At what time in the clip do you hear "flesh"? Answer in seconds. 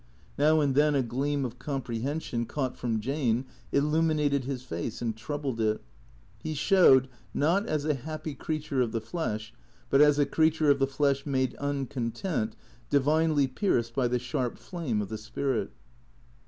8.99-9.53, 10.87-11.27